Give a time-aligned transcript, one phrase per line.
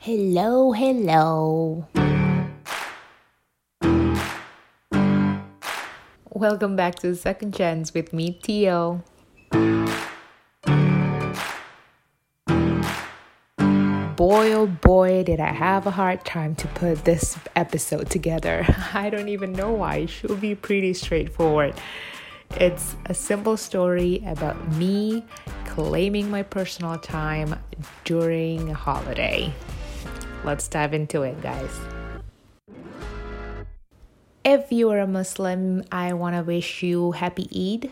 [0.00, 1.86] Hello, hello.
[6.32, 9.04] Welcome back to Second Chance with me, Tio.
[14.30, 18.64] Boy, oh boy, did I have a hard time to put this episode together.
[18.94, 19.96] I don't even know why.
[19.96, 21.74] It should be pretty straightforward.
[22.52, 25.24] It's a simple story about me
[25.64, 27.58] claiming my personal time
[28.04, 29.52] during a holiday.
[30.44, 31.76] Let's dive into it, guys.
[34.44, 37.90] If you are a Muslim, I want to wish you happy Eid.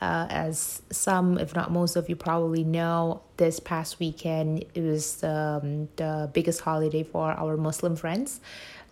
[0.00, 5.22] Uh, as some, if not most of you probably know, this past weekend it was
[5.24, 8.40] um, the biggest holiday for our Muslim friends,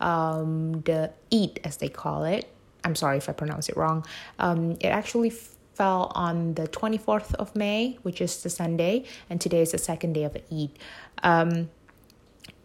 [0.01, 2.47] um, the Eid as they call it.
[2.85, 4.05] I'm sorry if I pronounce it wrong.
[4.39, 9.63] Um, it actually fell on the 24th of May, which is the Sunday, and today
[9.63, 10.71] is the second day of the Eid.
[11.23, 11.71] Um,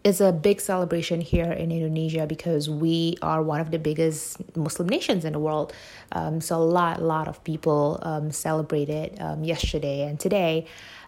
[0.04, 4.90] it's a big celebration here in Indonesia because we are one of the biggest Muslim
[4.90, 5.72] nations in the world.
[6.12, 10.66] Um, so a lot, lot of people um, celebrated um, yesterday and today.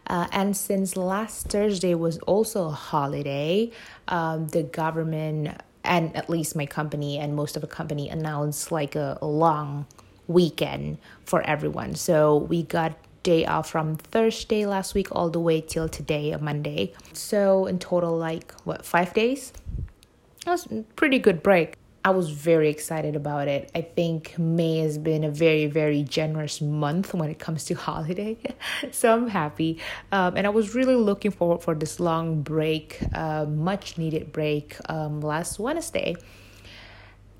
[0.07, 3.71] Uh, and since last Thursday was also a holiday,
[4.07, 8.95] um, the government and at least my company and most of the company announced like
[8.95, 9.85] a, a long
[10.27, 11.95] weekend for everyone.
[11.95, 16.93] So we got day off from Thursday last week all the way till today, Monday.
[17.11, 19.51] So in total, like what five days?
[20.45, 21.75] That was a pretty good break.
[22.05, 23.71] I was very excited about it.
[23.73, 28.37] I think May has been a very, very generous month when it comes to holiday.
[28.91, 29.79] so I'm happy.
[30.11, 34.77] Um, and I was really looking forward for this long break, uh, much needed break
[34.87, 36.15] um, last Wednesday.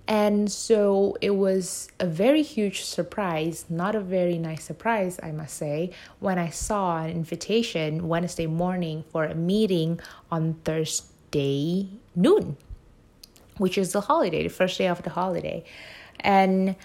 [0.08, 5.58] And so it was a very huge surprise, not a very nice surprise, I must
[5.58, 12.56] say, when I saw an invitation Wednesday morning for a meeting on Thursday noon,
[13.58, 15.64] which is the holiday, the first day of the holiday.
[16.20, 16.76] And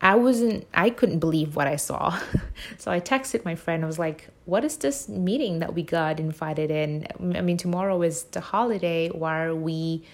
[0.00, 2.18] I wasn't, I couldn't believe what I saw.
[2.78, 6.18] so I texted my friend, I was like, what is this meeting that we got
[6.18, 7.06] invited in?
[7.36, 10.04] I mean, tomorrow is the holiday where we,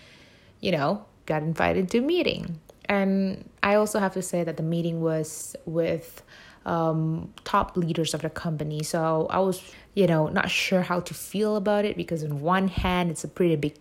[0.60, 2.61] you know, got invited to a meeting.
[2.87, 6.23] And I also have to say that the meeting was with
[6.67, 8.83] um, top leaders of the company.
[8.83, 9.63] So I was,
[9.95, 13.29] you know, not sure how to feel about it because, on one hand, it's a
[13.29, 13.75] pretty big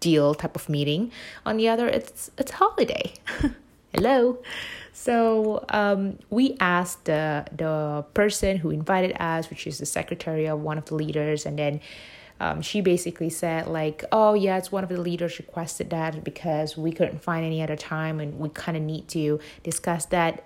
[0.00, 1.10] deal type of meeting.
[1.46, 3.14] On the other, it's it's holiday.
[3.94, 4.38] Hello.
[4.92, 10.60] So um, we asked the the person who invited us, which is the secretary of
[10.60, 11.80] one of the leaders, and then
[12.40, 16.76] um, she basically said like oh yeah it's one of the leaders requested that because
[16.76, 20.44] we couldn't find any other time and we kind of need to discuss that.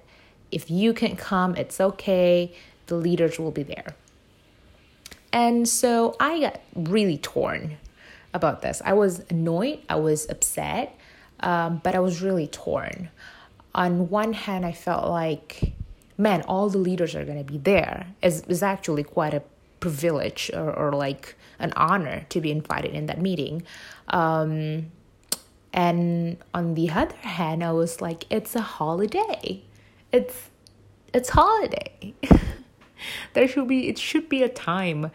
[0.51, 2.53] If you can come it's okay.
[2.87, 3.97] The leaders will be there.
[5.33, 7.79] And so i got really torn
[8.35, 8.83] about this.
[8.85, 10.99] I was annoyed i was upset
[11.41, 13.09] um, but i was really torn.
[13.75, 15.73] On one hand i felt like
[16.19, 18.07] man all the leaders are going to be there.
[18.23, 19.43] Is is actually quite a
[19.81, 23.63] privilege or, or like an honor to be invited in that meeting.
[24.09, 24.91] Um,
[25.73, 29.63] and on the other hand, I was like, it's a holiday.
[30.13, 30.51] It's
[31.13, 32.15] it's holiday.
[33.35, 35.11] there should be it should be a time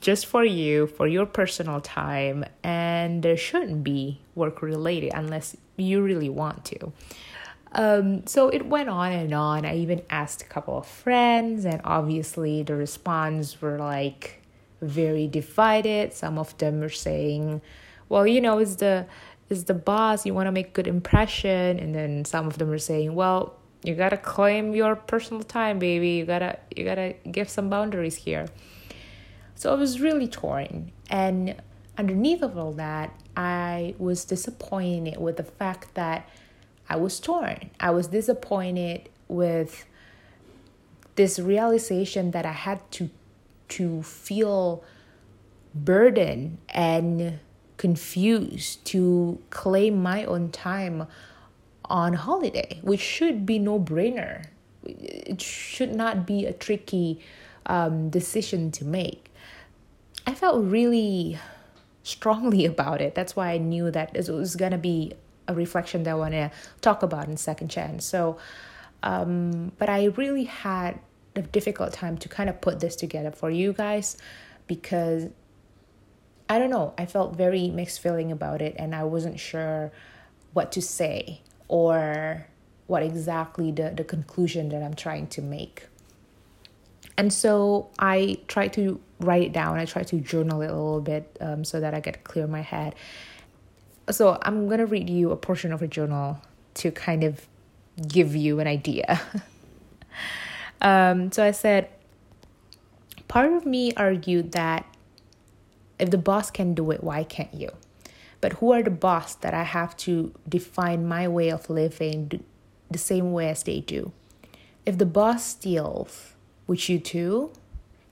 [0.00, 6.02] just for you, for your personal time, and there shouldn't be work related unless you
[6.02, 6.92] really want to.
[7.72, 9.64] Um, so it went on and on.
[9.64, 14.42] I even asked a couple of friends, and obviously the response were like
[14.80, 16.12] very divided.
[16.12, 17.60] Some of them were saying,
[18.08, 19.06] well, you know, it's the
[19.48, 22.78] it's the boss, you want to make good impression, and then some of them were
[22.78, 26.10] saying, well, you gotta claim your personal time, baby.
[26.10, 28.46] You gotta you gotta give some boundaries here.
[29.54, 31.56] So I was really torn, and
[31.98, 36.28] underneath of all that, I was disappointed with the fact that
[36.90, 37.70] I was torn.
[37.78, 39.86] I was disappointed with
[41.14, 43.10] this realization that I had to
[43.68, 44.82] to feel
[45.72, 47.38] burdened and
[47.76, 51.06] confused to claim my own time
[51.84, 54.46] on holiday, which should be no brainer.
[54.84, 57.20] It should not be a tricky
[57.66, 59.30] um, decision to make.
[60.26, 61.38] I felt really
[62.02, 63.14] strongly about it.
[63.14, 65.12] That's why I knew that it was gonna be
[65.50, 66.50] a reflection that I want to
[66.80, 68.04] talk about in second chance.
[68.04, 68.38] So,
[69.02, 70.98] um, but I really had
[71.36, 74.16] a difficult time to kind of put this together for you guys
[74.66, 75.28] because
[76.48, 79.92] I don't know, I felt very mixed feeling about it and I wasn't sure
[80.52, 82.46] what to say or
[82.86, 85.86] what exactly the, the conclusion that I'm trying to make.
[87.16, 89.78] And so I tried to write it down.
[89.78, 92.62] I tried to journal it a little bit um, so that I get clear my
[92.62, 92.94] head.
[94.10, 96.40] So I'm going to read you a portion of a journal
[96.74, 97.46] to kind of
[98.08, 99.20] give you an idea.
[100.80, 101.88] um, so I said,
[103.28, 104.86] part of me argued that
[105.98, 107.70] if the boss can do it, why can't you?
[108.40, 112.42] But who are the boss that I have to define my way of living
[112.90, 114.12] the same way as they do?
[114.86, 116.32] If the boss steals,
[116.66, 117.52] would you too?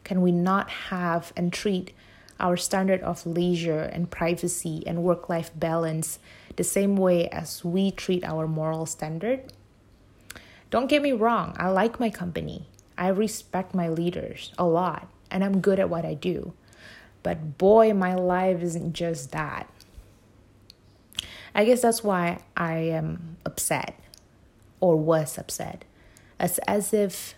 [0.05, 1.93] Can we not have and treat
[2.41, 6.19] our standard of leisure and privacy and work life balance
[6.57, 9.53] the same way as we treat our moral standard?
[10.71, 12.67] Don't get me wrong, I like my company.
[12.97, 16.53] I respect my leaders a lot, and I'm good at what I do.
[17.23, 19.71] But boy, my life isn't just that.
[21.55, 23.99] I guess that's why I am upset
[24.81, 25.85] or was upset.
[26.39, 27.35] It's as if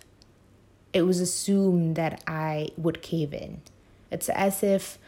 [0.93, 3.61] it was assumed that I would cave in.
[4.11, 4.99] It's as if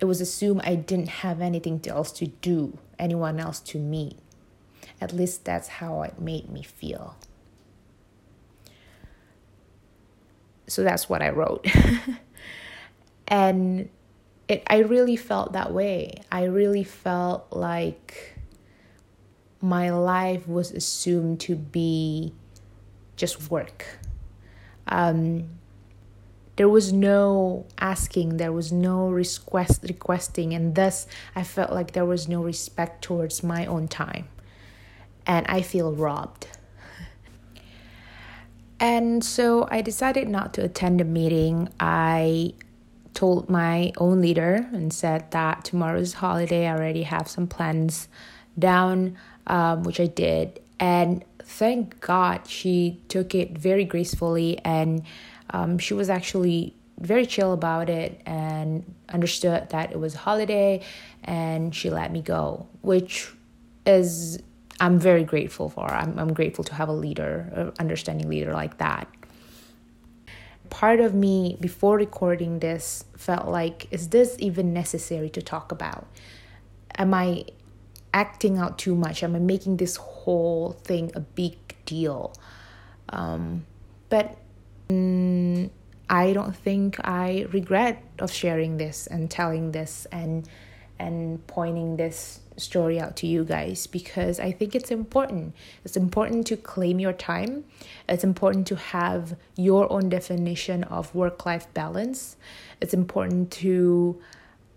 [0.00, 4.18] it was assumed I didn't have anything else to do, anyone else to meet.
[5.00, 7.16] At least that's how it made me feel.
[10.66, 11.66] So that's what I wrote.
[13.28, 13.88] and
[14.48, 16.22] it I really felt that way.
[16.30, 18.38] I really felt like
[19.60, 22.34] my life was assumed to be
[23.16, 23.84] just work.
[24.88, 25.48] Um,
[26.56, 32.04] there was no asking, there was no request requesting, and thus I felt like there
[32.04, 34.28] was no respect towards my own time,
[35.26, 36.48] and I feel robbed.
[38.78, 41.70] And so I decided not to attend the meeting.
[41.80, 42.52] I
[43.14, 46.68] told my own leader and said that tomorrow's holiday.
[46.68, 48.08] I already have some plans
[48.58, 49.16] down,
[49.46, 50.60] um, which I did.
[50.78, 55.02] And thank God she took it very gracefully and
[55.50, 60.82] um, she was actually very chill about it and understood that it was a holiday
[61.24, 63.30] and she let me go, which
[63.84, 64.42] is
[64.80, 65.90] I'm very grateful for.
[65.90, 69.08] I'm, I'm grateful to have a leader, an understanding leader like that.
[70.68, 76.06] Part of me before recording this felt like is this even necessary to talk about?
[76.98, 77.44] Am i
[78.12, 79.22] acting out too much?
[79.22, 82.34] Am i making this whole thing a big deal?
[83.10, 83.64] Um,
[84.08, 84.36] but
[84.90, 90.48] i don't think i regret of sharing this and telling this and
[90.98, 95.54] and pointing this story out to you guys because I think it's important.
[95.84, 97.64] It's important to claim your time.
[98.08, 102.36] It's important to have your own definition of work life balance.
[102.80, 104.20] It's important to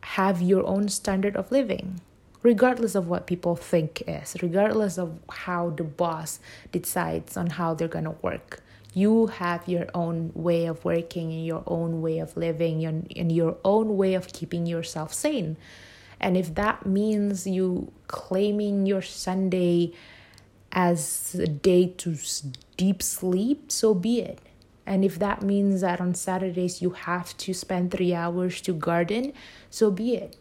[0.02, 2.02] have your own standard of living,
[2.42, 6.40] regardless of what people think is, regardless of how the boss
[6.72, 8.62] decides on how they're going to work.
[8.94, 13.58] You have your own way of working and your own way of living and your
[13.64, 15.58] own way of keeping yourself sane.
[16.20, 19.94] And if that means you claiming your Sunday
[20.72, 22.18] as a day to
[22.78, 24.40] deep sleep, so be it.
[24.86, 29.34] And if that means that on Saturdays you have to spend three hours to garden,
[29.70, 30.36] so be it.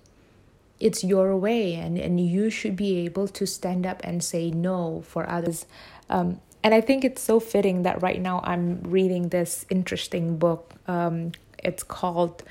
[0.81, 5.03] It's your way, and, and you should be able to stand up and say no
[5.07, 5.67] for others.
[6.09, 10.75] Um, and I think it's so fitting that right now I'm reading this interesting book.
[10.87, 12.43] Um, it's called,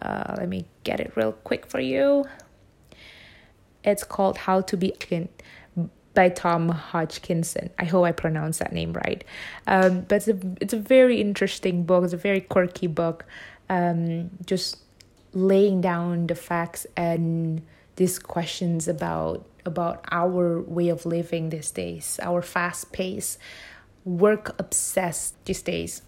[0.00, 2.24] uh, let me get it real quick for you.
[3.84, 4.94] It's called How to Be
[6.14, 7.70] by Tom Hodgkinson.
[7.78, 9.24] I hope I pronounced that name right.
[9.66, 12.04] Um, but it's a, it's a very interesting book.
[12.04, 13.24] It's a very quirky book.
[13.68, 14.78] Um, just
[15.32, 17.62] laying down the facts and
[17.96, 23.38] these questions about about our way of living these days, our fast pace,
[24.04, 26.02] work obsessed these days.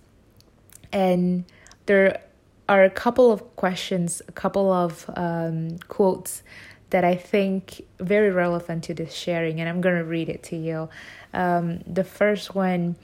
[0.93, 1.45] And
[1.87, 2.23] there
[2.69, 6.43] are a couple of questions, a couple of um, quotes
[6.91, 10.89] that I think very relevant to this sharing, and I'm gonna read it to you.
[11.33, 12.97] Um, the first one,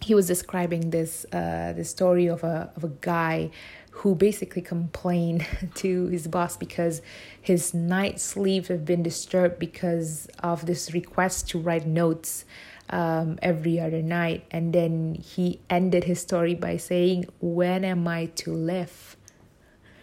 [0.00, 3.50] he was describing this uh, the story of a of a guy
[3.98, 7.00] who basically complained to his boss because
[7.40, 12.44] his night sleep have been disturbed because of this request to write notes
[12.90, 14.44] um, every other night.
[14.50, 19.16] And then he ended his story by saying, When am I to live?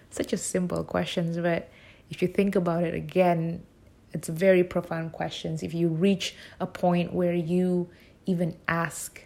[0.09, 1.69] Such a simple question, but
[2.09, 3.63] if you think about it again,
[4.13, 5.63] it's very profound questions.
[5.63, 7.89] If you reach a point where you
[8.25, 9.25] even ask,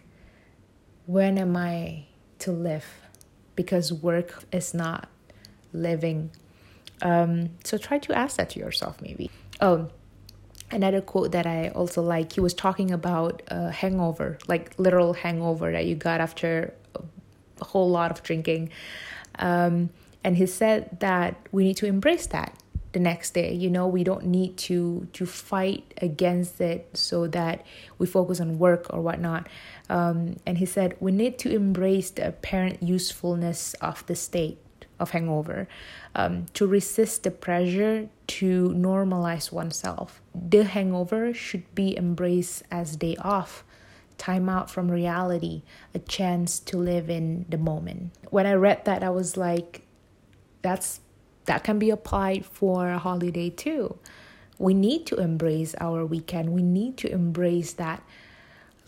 [1.06, 2.06] when am I
[2.40, 3.05] to live?
[3.56, 5.08] Because work is not
[5.72, 6.30] living.
[7.02, 9.30] Um, so try to ask that to yourself, maybe.
[9.60, 9.90] Oh,
[10.70, 15.72] another quote that I also like, he was talking about a hangover, like literal hangover
[15.72, 16.74] that you got after
[17.60, 18.70] a whole lot of drinking.
[19.38, 19.90] Um,
[20.24, 22.54] and he said that we need to embrace that
[22.96, 23.52] the next day.
[23.52, 27.56] You know we don't need to to fight against it so that
[27.98, 29.48] we focus on work or whatnot.
[29.90, 34.58] Um, and he said we need to embrace the apparent usefulness of the state
[34.98, 35.68] of hangover
[36.14, 40.22] um, to resist the pressure to normalize oneself.
[40.34, 43.62] The hangover should be embraced as day off
[44.16, 45.60] time out from reality
[45.94, 48.12] a chance to live in the moment.
[48.30, 49.82] When i read that i was like
[50.62, 51.00] that's
[51.46, 53.96] that can be applied for a holiday too.
[54.58, 56.52] We need to embrace our weekend.
[56.52, 58.02] We need to embrace that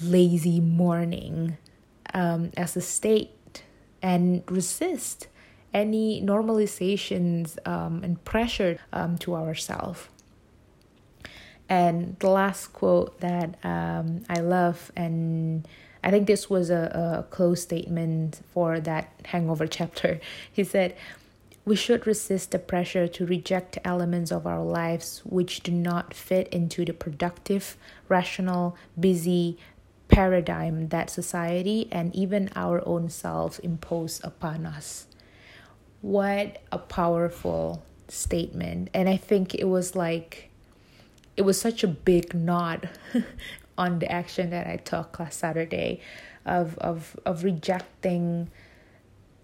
[0.01, 1.59] lazy morning
[2.15, 3.63] um, as a state
[4.01, 5.29] and resist
[5.75, 10.09] any normalizations um, and pressure um, to ourselves.
[11.69, 15.69] And the last quote that um, I love, and
[16.03, 20.21] I think this was a, a close statement for that hangover chapter.
[20.51, 20.97] He said,
[21.69, 26.49] we should resist the pressure to reject elements of our lives which do not fit
[26.49, 27.77] into the productive,
[28.09, 29.59] rational, busy
[30.09, 35.09] paradigm that society and even our own selves impose upon us.
[36.01, 38.89] What a powerful statement.
[38.95, 40.49] And I think it was like,
[41.37, 42.89] it was such a big nod
[43.77, 46.01] on the action that I took last Saturday
[46.47, 48.49] of, of, of rejecting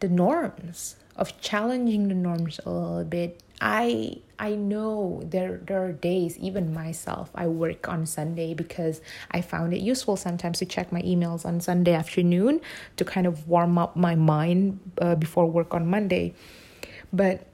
[0.00, 5.92] the norms of challenging the norms a little bit i i know there there are
[5.92, 10.90] days even myself i work on sunday because i found it useful sometimes to check
[10.90, 12.60] my emails on sunday afternoon
[12.96, 16.34] to kind of warm up my mind uh, before work on monday.
[17.12, 17.46] But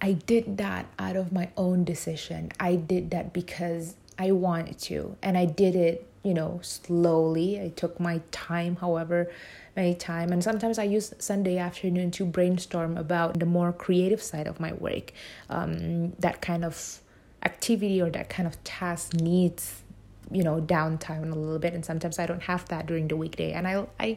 [0.00, 2.50] i did that out of my own decision.
[2.58, 7.60] I did that because i wanted to and i did it you know slowly.
[7.60, 9.30] I took my time however
[9.76, 10.32] many time.
[10.32, 14.72] And sometimes i use sunday afternoon to brainstorm about the more creative side of my
[14.74, 15.12] work.
[15.48, 17.00] Um, that kind of
[17.42, 19.82] activity or that kind of task needs
[20.30, 21.74] you know downtime a little bit.
[21.74, 23.52] And sometimes i don't have that during the weekday.
[23.52, 24.16] And i i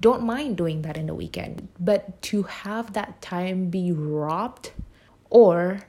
[0.00, 1.68] don't mind doing that in the weekend.
[1.78, 4.72] But to have that time be robbed
[5.30, 5.80] or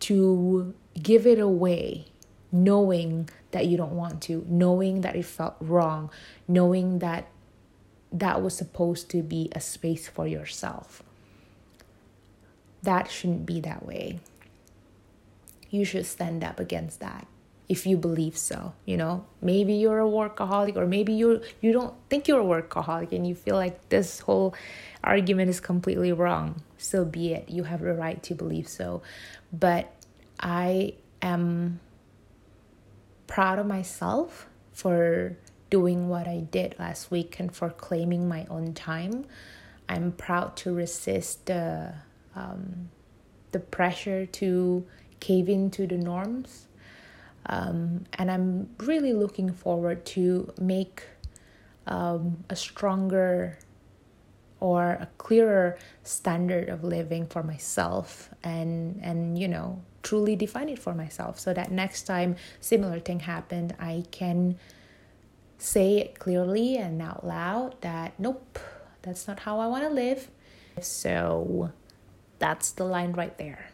[0.00, 2.06] to give it away
[2.64, 6.10] knowing that you don't want to knowing that it felt wrong
[6.48, 7.26] knowing that
[8.12, 11.02] that was supposed to be a space for yourself.
[12.82, 14.20] That shouldn't be that way.
[15.70, 17.26] You should stand up against that
[17.68, 21.92] if you believe so you know maybe you're a workaholic or maybe you you don't
[22.08, 24.54] think you're a workaholic and you feel like this whole
[25.02, 29.02] argument is completely wrong so be it you have the right to believe so
[29.52, 29.90] but
[30.38, 31.80] i am
[33.26, 35.36] proud of myself for
[35.70, 39.24] doing what I did last week and for claiming my own time.
[39.88, 41.94] I'm proud to resist the
[42.34, 42.90] um,
[43.52, 44.84] the pressure to
[45.20, 46.66] cave into the norms,
[47.46, 51.04] um, and I'm really looking forward to make
[51.86, 53.58] um, a stronger
[54.60, 60.78] or a clearer standard of living for myself and and you know truly define it
[60.78, 64.56] for myself so that next time similar thing happened i can
[65.58, 68.58] say it clearly and out loud that nope,
[69.02, 70.28] that's not how I want to live.
[70.80, 71.70] So
[72.38, 73.70] that's the line right there.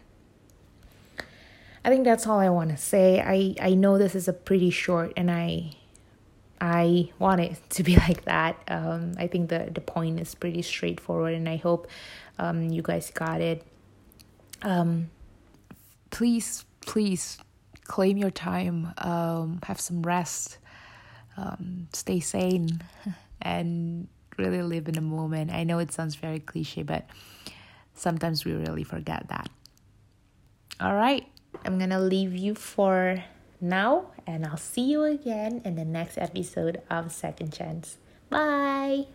[1.85, 3.19] I think that's all I want to say.
[3.19, 5.71] I I know this is a pretty short and I
[6.61, 8.61] I want it to be like that.
[8.67, 11.87] Um, I think the the point is pretty straightforward, and I hope
[12.39, 13.63] um, you guys got it.
[14.61, 15.09] Um,
[16.13, 17.37] please, please
[17.85, 18.93] claim your time.
[18.99, 20.59] Um, have some rest
[21.35, 22.81] um, stay sane
[23.41, 25.51] and really live in the moment.
[25.51, 27.05] I know it sounds very cliche, but
[27.95, 29.49] sometimes we really forget that.
[30.79, 31.27] All right,
[31.65, 33.23] I'm gonna leave you for
[33.61, 37.97] now, and I'll see you again in the next episode of Second Chance.
[38.29, 39.05] Bye.